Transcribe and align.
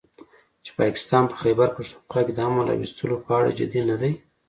چې 0.63 0.71
پاکستان 0.79 1.23
په 1.27 1.35
خيبرپښتونخوا 1.41 2.21
کې 2.25 2.33
د 2.35 2.39
امن 2.47 2.63
راوستلو 2.69 3.15
په 3.25 3.31
اړه 3.39 3.51
جدي 3.59 3.81
نه 3.89 3.95
دی 4.01 4.13